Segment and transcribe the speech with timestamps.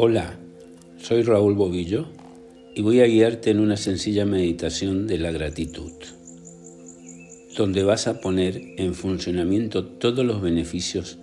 [0.00, 0.38] Hola,
[0.96, 2.06] soy Raúl Bobillo
[2.72, 5.90] y voy a guiarte en una sencilla meditación de la gratitud,
[7.56, 11.18] donde vas a poner en funcionamiento todos los beneficios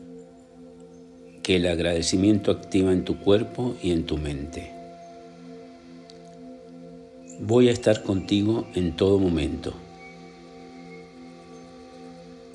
[1.41, 4.73] que el agradecimiento activa en tu cuerpo y en tu mente.
[7.39, 9.73] Voy a estar contigo en todo momento.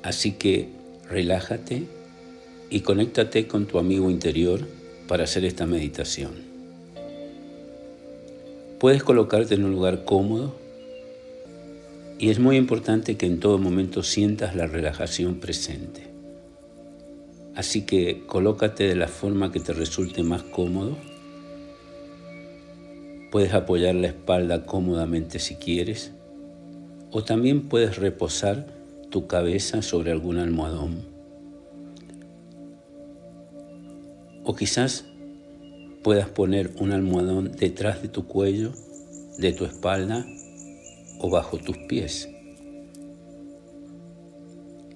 [0.03, 0.69] Así que
[1.09, 1.85] relájate
[2.69, 6.31] y conéctate con tu amigo interior para hacer esta meditación.
[8.79, 10.55] Puedes colocarte en un lugar cómodo
[12.17, 16.07] y es muy importante que en todo momento sientas la relajación presente.
[17.55, 20.97] Así que colócate de la forma que te resulte más cómodo.
[23.31, 26.11] Puedes apoyar la espalda cómodamente si quieres
[27.11, 28.65] o también puedes reposar
[29.09, 31.10] tu cabeza sobre algún almohadón
[34.43, 35.05] O quizás
[36.03, 38.73] puedas poner un almohadón detrás de tu cuello,
[39.37, 40.25] de tu espalda
[41.19, 42.29] o bajo tus pies.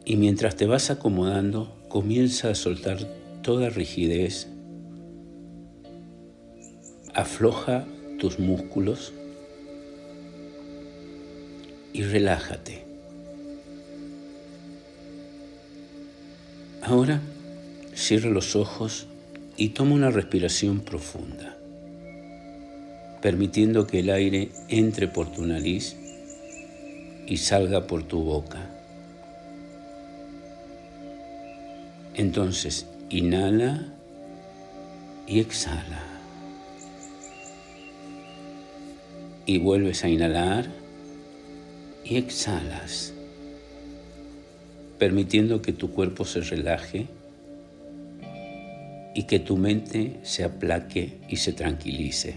[0.03, 2.99] Y mientras te vas acomodando, comienza a soltar
[3.41, 4.47] toda rigidez.
[7.13, 7.85] Afloja
[8.19, 9.13] tus músculos
[11.93, 12.85] y relájate.
[16.81, 17.21] Ahora
[17.95, 19.07] cierra los ojos
[19.57, 21.55] y toma una respiración profunda,
[23.21, 25.95] permitiendo que el aire entre por tu nariz
[27.27, 28.69] y salga por tu boca.
[32.15, 33.85] Entonces, inhala
[35.27, 36.03] y exhala.
[39.45, 40.65] Y vuelves a inhalar
[42.03, 43.13] y exhalas,
[44.97, 47.07] permitiendo que tu cuerpo se relaje
[49.15, 52.35] y que tu mente se aplaque y se tranquilice.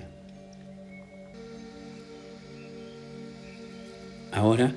[4.33, 4.75] Ahora,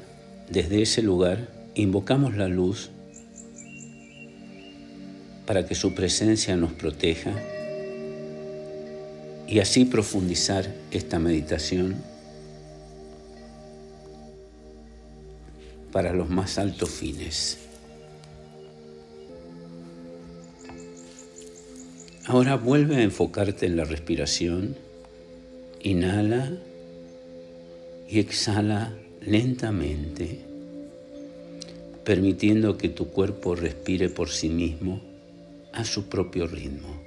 [0.50, 2.90] desde ese lugar, invocamos la luz
[5.46, 7.34] para que su presencia nos proteja
[9.48, 11.98] y así profundizar esta meditación
[15.92, 17.60] para los más altos fines.
[22.31, 24.78] Ahora vuelve a enfocarte en la respiración.
[25.81, 26.50] Inhala
[28.08, 30.40] y exhala lentamente,
[32.06, 35.02] permitiendo que tu cuerpo respire por sí mismo
[35.74, 37.03] a su propio ritmo.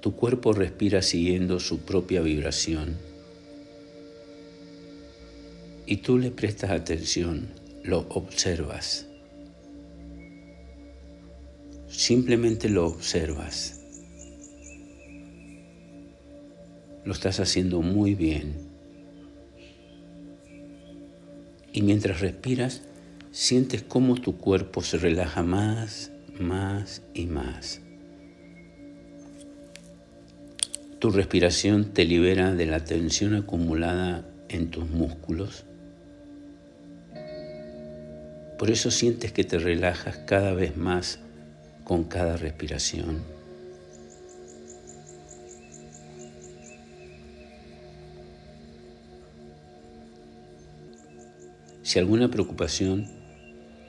[0.00, 2.96] Tu cuerpo respira siguiendo su propia vibración
[5.84, 7.48] y tú le prestas atención,
[7.82, 9.06] lo observas.
[12.02, 13.80] Simplemente lo observas.
[17.04, 18.54] Lo estás haciendo muy bien.
[21.72, 22.82] Y mientras respiras,
[23.30, 27.82] sientes cómo tu cuerpo se relaja más, más y más.
[30.98, 35.66] Tu respiración te libera de la tensión acumulada en tus músculos.
[38.58, 41.20] Por eso sientes que te relajas cada vez más
[41.84, 43.22] con cada respiración.
[51.82, 53.06] Si alguna preocupación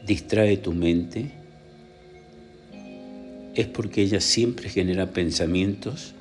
[0.06, 1.32] distrae tu mente,
[3.56, 6.14] es porque ella siempre genera pensamientos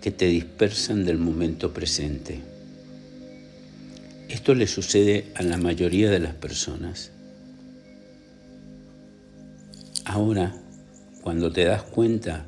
[0.00, 2.40] que te dispersan del momento presente.
[4.28, 7.12] Esto le sucede a la mayoría de las personas.
[10.12, 10.52] Ahora,
[11.22, 12.44] cuando te das cuenta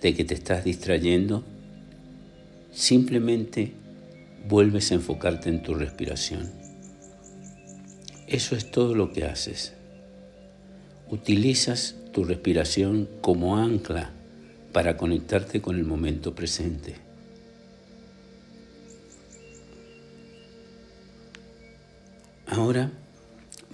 [0.00, 1.44] de que te estás distrayendo,
[2.72, 3.74] simplemente
[4.48, 6.50] vuelves a enfocarte en tu respiración.
[8.26, 9.74] Eso es todo lo que haces.
[11.10, 14.10] Utilizas tu respiración como ancla
[14.72, 16.94] para conectarte con el momento presente.
[22.46, 22.92] Ahora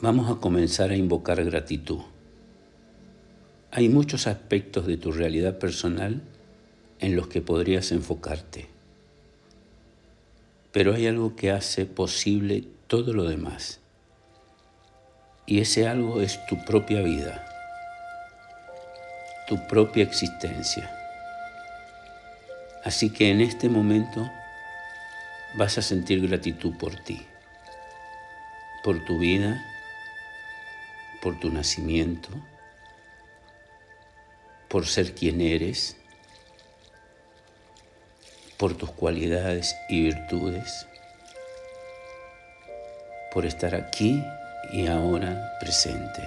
[0.01, 2.01] vamos a comenzar a invocar gratitud.
[3.77, 6.23] Hay muchos aspectos de tu realidad personal
[6.99, 8.71] en los que podrías enfocarte,
[10.73, 13.81] pero hay algo que hace posible todo lo demás.
[15.45, 17.45] Y ese algo es tu propia vida,
[19.47, 20.91] tu propia existencia.
[22.83, 24.27] Así que en este momento
[25.59, 27.21] vas a sentir gratitud por ti,
[28.83, 29.63] por tu vida,
[31.21, 32.31] por tu nacimiento,
[34.69, 35.97] por ser quien eres,
[38.57, 40.87] por tus cualidades y virtudes,
[43.33, 44.23] por estar aquí
[44.73, 46.23] y ahora presente.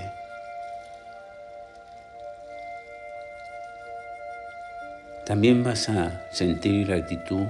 [5.26, 7.46] También vas a sentir gratitud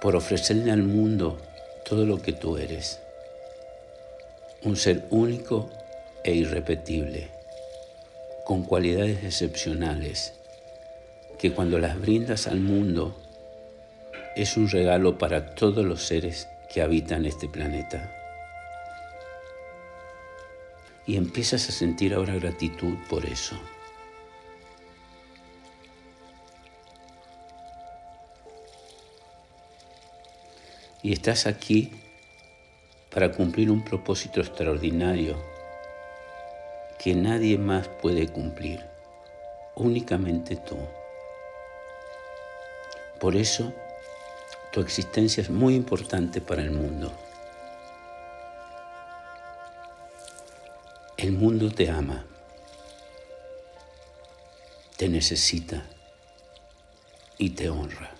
[0.00, 1.40] por ofrecerle al mundo
[1.84, 3.00] todo lo que tú eres,
[4.62, 5.70] un ser único
[6.24, 7.37] e irrepetible,
[8.48, 10.32] con cualidades excepcionales,
[11.38, 13.14] que cuando las brindas al mundo
[14.36, 18.10] es un regalo para todos los seres que habitan este planeta.
[21.06, 23.54] Y empiezas a sentir ahora gratitud por eso.
[31.00, 31.92] y estás aquí
[33.14, 35.57] para cumplir un propósito extraordinario
[36.98, 38.84] que nadie más puede cumplir,
[39.76, 40.76] únicamente tú.
[43.20, 43.72] Por eso,
[44.72, 47.12] tu existencia es muy importante para el mundo.
[51.16, 52.26] El mundo te ama,
[54.96, 55.84] te necesita
[57.38, 58.14] y te honra.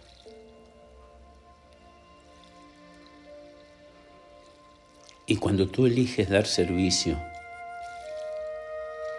[5.27, 7.21] Y cuando tú eliges dar servicio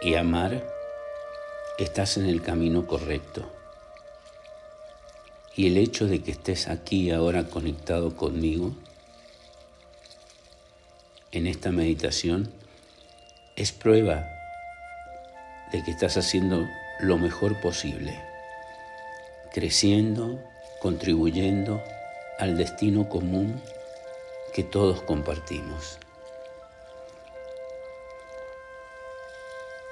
[0.01, 0.63] y amar,
[1.77, 3.49] estás en el camino correcto.
[5.55, 8.73] Y el hecho de que estés aquí ahora conectado conmigo
[11.31, 12.49] en esta meditación
[13.57, 14.25] es prueba
[15.73, 16.65] de que estás haciendo
[16.99, 18.17] lo mejor posible,
[19.53, 20.39] creciendo,
[20.81, 21.83] contribuyendo
[22.39, 23.61] al destino común
[24.53, 25.99] que todos compartimos.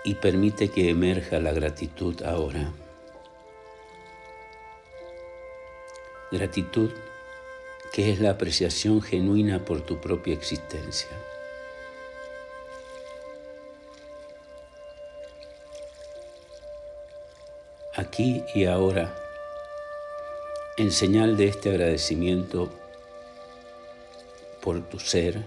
[0.07, 2.71] Y permite que emerja la gratitud ahora.
[6.31, 6.91] Gratitud
[7.91, 11.09] que es la apreciación genuina por tu propia existencia.
[17.93, 19.13] Aquí y ahora,
[20.77, 22.69] en señal de este agradecimiento,
[24.61, 25.43] por tu ser,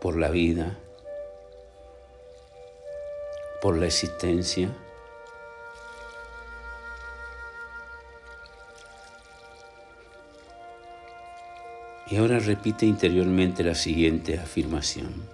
[0.00, 0.78] por la vida,
[3.60, 4.70] por la existencia.
[12.08, 15.28] Y ahora repite interiormente la siguiente afirmación.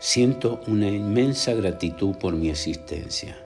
[0.00, 3.38] Siento una inmensa gratitud por mi existencia.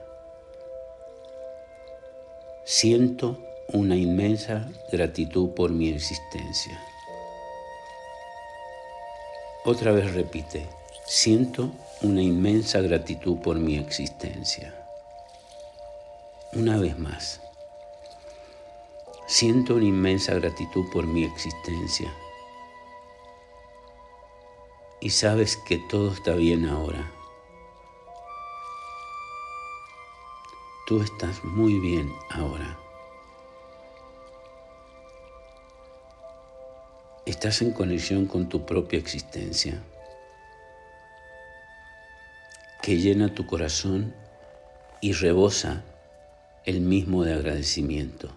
[2.65, 3.39] Siento
[3.71, 6.79] una inmensa gratitud por mi existencia.
[9.63, 10.67] Otra vez repite,
[11.09, 11.71] siento
[12.03, 14.75] una inmensa gratitud por mi existencia.
[16.53, 17.41] Una vez más,
[19.25, 22.13] siento una inmensa gratitud por mi existencia.
[25.01, 27.11] Y sabes que todo está bien ahora.
[30.85, 32.77] Tú estás muy bien ahora.
[37.25, 39.83] estás en conexión con tu propia existencia,
[42.81, 44.13] que llena tu corazón
[45.01, 45.83] y rebosa
[46.65, 48.31] el mismo de agradecimiento.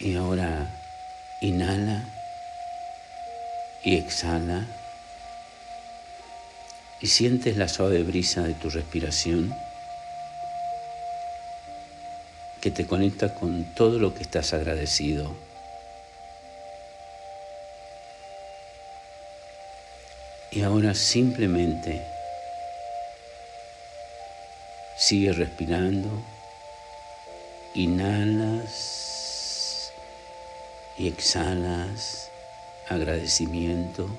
[0.00, 0.74] Y ahora
[1.42, 2.08] inhala
[3.84, 4.66] y exhala
[7.00, 9.54] y sientes la suave brisa de tu respiración
[12.60, 15.47] que te conecta con todo lo que estás agradecido.
[20.58, 22.02] Y ahora simplemente
[24.96, 26.10] sigue respirando,
[27.74, 28.72] inhalas
[30.98, 32.28] y exhalas
[32.88, 34.10] agradecimiento.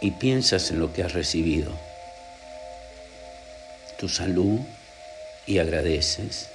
[0.00, 1.72] y piensas en lo que has recibido,
[3.98, 4.60] tu salud
[5.46, 6.51] y agradeces,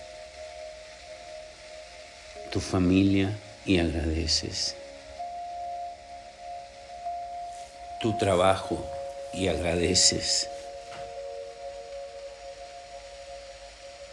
[2.52, 3.30] tu familia
[3.66, 4.76] y agradeces,
[8.02, 8.84] tu trabajo
[9.34, 10.50] y agradeces,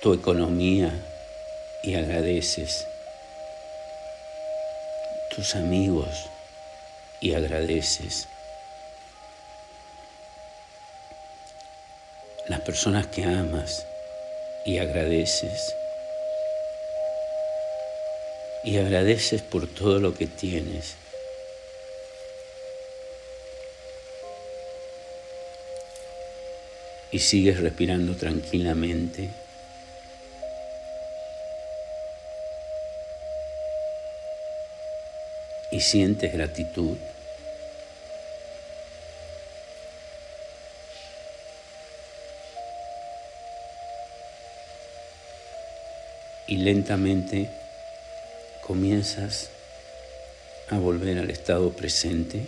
[0.01, 0.93] tu economía
[1.83, 2.87] y agradeces,
[5.31, 6.29] tus amigos
[7.21, 8.29] y agradeces.
[12.49, 13.87] las personas que amas
[14.67, 15.75] y agradeces.
[18.65, 20.95] Y agradeces por todo lo que tienes.
[27.13, 29.29] Y sigues respirando tranquilamente.
[35.71, 36.97] Y sientes gratitud.
[46.47, 47.51] y lentamente
[48.67, 49.51] comienzas
[50.71, 52.47] a volver al estado presente.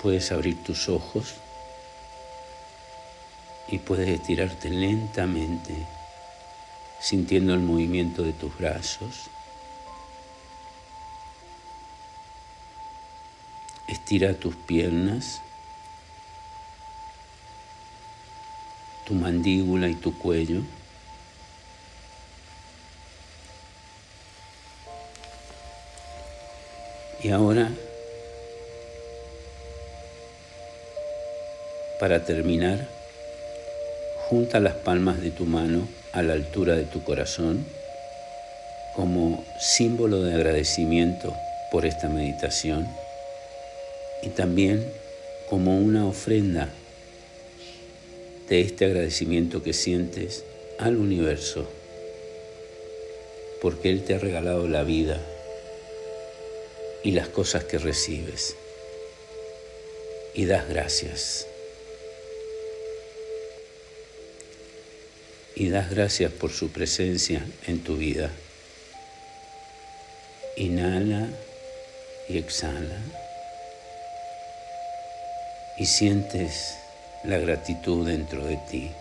[0.00, 1.34] Puedes abrir tus ojos
[3.68, 5.86] y puedes estirarte lentamente
[7.02, 9.28] sintiendo el movimiento de tus brazos.
[13.88, 15.42] Estira tus piernas.
[19.06, 20.62] Tu mandíbula y tu cuello.
[27.22, 27.70] Y ahora,
[32.00, 32.88] para terminar,
[34.28, 37.64] junta las palmas de tu mano a la altura de tu corazón
[38.96, 41.32] como símbolo de agradecimiento
[41.70, 42.88] por esta meditación
[44.22, 44.84] y también
[45.48, 46.68] como una ofrenda
[48.48, 50.44] de este agradecimiento que sientes
[50.78, 51.68] al universo,
[53.60, 55.20] porque Él te ha regalado la vida
[57.04, 58.56] y las cosas que recibes,
[60.34, 61.46] y das gracias.
[65.54, 68.30] Y das gracias por su presencia en tu vida.
[70.56, 71.28] Inhala
[72.28, 72.98] y exhala.
[75.78, 76.74] Y sientes
[77.24, 78.92] la gratitud dentro de ti.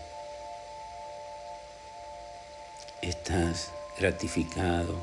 [3.01, 4.95] Estás gratificado,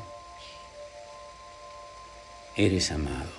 [2.57, 3.33] eres amado,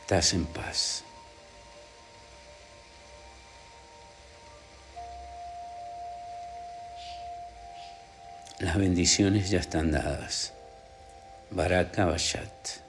[0.00, 1.04] estás en paz.
[8.58, 10.52] Las bendiciones ya están dadas.
[11.50, 12.82] Baraka Bashat.